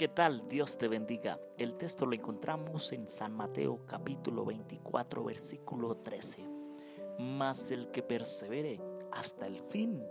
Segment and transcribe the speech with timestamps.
[0.00, 0.48] ¿Qué tal?
[0.48, 1.38] Dios te bendiga.
[1.58, 6.42] El texto lo encontramos en San Mateo capítulo 24 versículo 13.
[7.18, 8.80] Mas el que persevere
[9.12, 10.02] hasta el fin,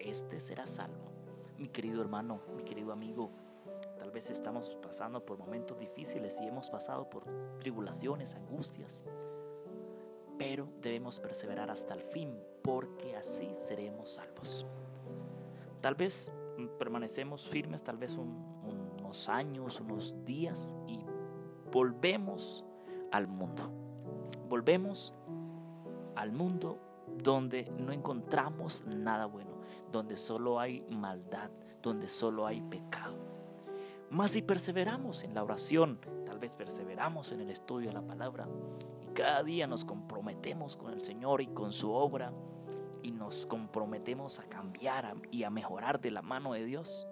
[0.00, 1.12] este será salvo.
[1.56, 3.30] Mi querido hermano, mi querido amigo,
[3.98, 7.24] tal vez estamos pasando por momentos difíciles y hemos pasado por
[7.58, 9.02] tribulaciones, angustias,
[10.36, 14.66] pero debemos perseverar hasta el fin porque así seremos salvos.
[15.80, 16.30] Tal vez
[16.78, 18.18] permanecemos firmes, tal vez
[19.08, 21.00] unos años, unos días y
[21.72, 22.62] volvemos
[23.10, 23.72] al mundo.
[24.50, 25.14] Volvemos
[26.14, 26.78] al mundo
[27.16, 31.50] donde no encontramos nada bueno, donde solo hay maldad,
[31.80, 33.16] donde solo hay pecado.
[34.10, 38.46] Mas si perseveramos en la oración, tal vez perseveramos en el estudio de la palabra
[39.00, 42.30] y cada día nos comprometemos con el Señor y con su obra
[43.02, 47.06] y nos comprometemos a cambiar y a mejorar de la mano de Dios,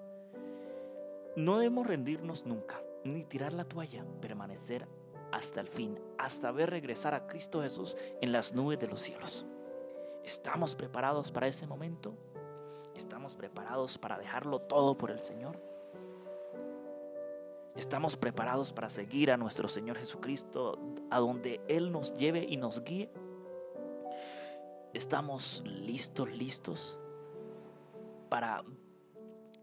[1.37, 4.89] no debemos rendirnos nunca, ni tirar la toalla, permanecer
[5.33, 9.47] hasta el fin, hasta ver regresar a Cristo Jesús en las nubes de los cielos.
[10.25, 12.15] ¿Estamos preparados para ese momento?
[12.95, 15.61] ¿Estamos preparados para dejarlo todo por el Señor?
[17.77, 20.79] ¿Estamos preparados para seguir a nuestro Señor Jesucristo
[21.11, 23.13] a donde Él nos lleve y nos guíe?
[24.95, 26.99] ¿Estamos listos, listos
[28.31, 28.65] para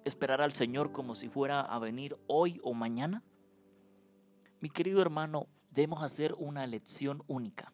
[0.06, 3.24] esperar al Señor como si fuera a venir hoy o mañana?
[4.60, 7.74] Mi querido hermano, debemos hacer una elección única.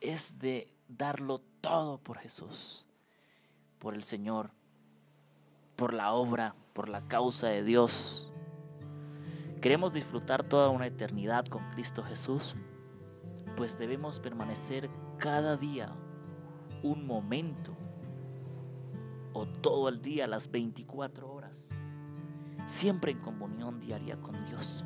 [0.00, 2.86] Es de darlo todo por Jesús,
[3.78, 4.52] por el Señor,
[5.76, 8.32] por la obra, por la causa de Dios.
[9.60, 12.56] ¿Queremos disfrutar toda una eternidad con Cristo Jesús?
[13.56, 15.90] Pues debemos permanecer cada día
[16.82, 17.76] un momento
[19.32, 21.70] o todo el día, las 24 horas,
[22.66, 24.84] siempre en comunión diaria con Dios.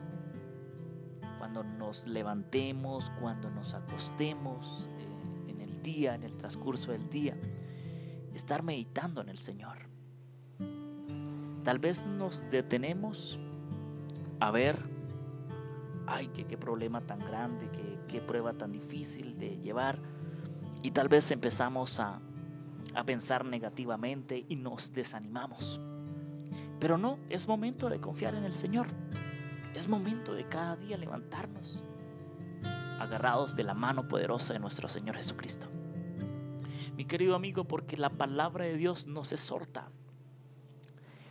[1.38, 4.88] Cuando nos levantemos, cuando nos acostemos,
[5.84, 7.36] día, en el transcurso del día,
[8.34, 9.78] estar meditando en el Señor.
[11.62, 13.38] Tal vez nos detenemos
[14.40, 14.77] a ver,
[16.06, 20.00] ay, qué, qué problema tan grande, qué, qué prueba tan difícil de llevar.
[20.83, 22.20] Y tal vez empezamos a,
[22.94, 25.80] a pensar negativamente y nos desanimamos.
[26.80, 28.86] Pero no, es momento de confiar en el Señor.
[29.74, 31.83] Es momento de cada día levantarnos
[32.98, 35.66] agarrados de la mano poderosa de nuestro Señor Jesucristo.
[36.96, 39.90] Mi querido amigo, porque la palabra de Dios nos exhorta.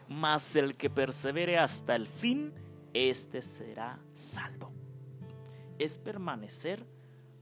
[0.07, 2.53] Mas el que persevere hasta el fin,
[2.94, 4.72] éste será salvo.
[5.79, 6.85] Es permanecer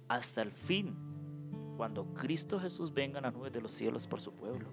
[0.08, 0.96] hasta el fin,
[1.82, 4.68] cuando Cristo Jesús venga a las nubes de los cielos por su pueblo.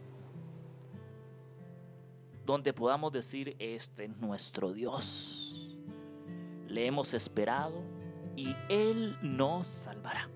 [2.45, 5.75] Donde podamos decir, este es nuestro Dios.
[6.67, 7.83] Le hemos esperado
[8.37, 10.29] y Él nos salvará.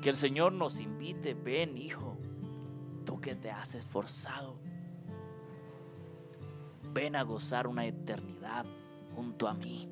[0.00, 2.16] Que el Señor nos invite, ven hijo,
[3.04, 4.54] tú que te has esforzado,
[6.92, 8.64] ven a gozar una eternidad
[9.16, 9.88] junto a mí.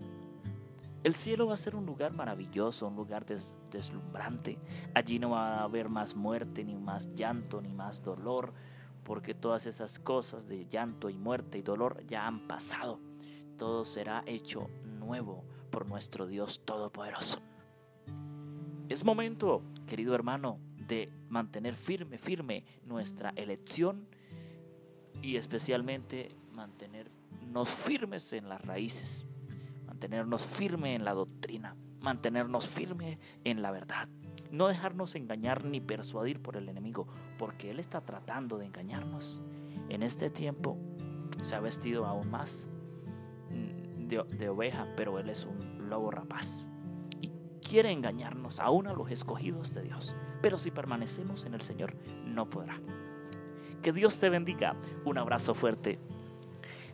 [1.05, 3.27] El cielo va a ser un lugar maravilloso, un lugar
[3.71, 4.59] deslumbrante.
[4.95, 8.53] Allí no va a haber más muerte, ni más llanto, ni más dolor,
[9.03, 13.01] porque todas esas cosas de llanto y muerte y dolor ya han pasado.
[13.59, 17.41] Todo será hecho nuevo por nuestro Dios Todopoderoso.
[18.89, 24.07] Es momento, querido hermano, de mantener firme, firme nuestra elección
[25.21, 29.25] y especialmente mantenernos firmes en las raíces,
[30.03, 34.09] mantenernos firme en la doctrina, mantenernos firme en la verdad.
[34.51, 37.07] No dejarnos engañar ni persuadir por el enemigo,
[37.39, 39.43] porque él está tratando de engañarnos.
[39.89, 40.77] En este tiempo
[41.41, 42.69] se ha vestido aún más
[43.49, 46.69] de, oveja, pero Él es un lobo rapaz.
[47.21, 47.31] Y
[47.67, 50.17] quiere engañarnos aún a los escogidos de Dios.
[50.43, 51.95] Pero si permanecemos en el Señor,
[52.27, 52.81] no podrá.
[53.81, 54.77] Que Dios te bendiga.
[55.05, 56.01] Un abrazo fuerte.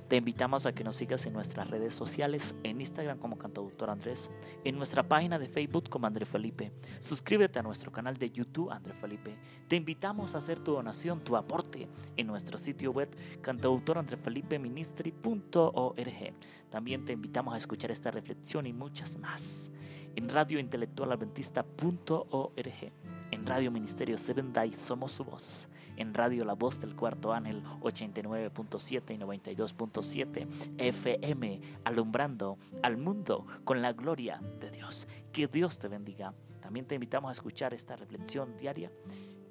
[0.08, 4.30] Te invitamos a que nos sigas en nuestras redes sociales, en Instagram como Cantautor Andrés,
[4.64, 6.72] en nuestra página de Facebook como André Felipe.
[6.98, 9.36] Suscríbete a nuestro canal de YouTube André Felipe.
[9.68, 16.32] Te invitamos a hacer tu donación, tu aporte en nuestro sitio web cantautorandrefelipeministry.org.
[16.70, 19.70] También te invitamos a escuchar esta reflexión y muchas más
[20.16, 22.92] en radiointelectualadventista.org,
[23.30, 25.68] en Radio Ministerio Seven Day Somos Su Voz,
[25.98, 30.46] en Radio La Voz del Cuarto Ángel 89.7 y 92.7
[30.78, 35.08] FM, alumbrando al mundo con la gloria de Dios.
[35.32, 36.32] Que Dios te bendiga.
[36.60, 38.90] También te invitamos a escuchar esta reflexión diaria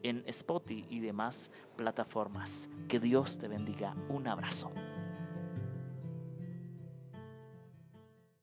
[0.04, 2.70] en Spotify y demás plataformas.
[2.88, 3.96] Que Dios te bendiga.
[4.10, 4.72] Un abrazo.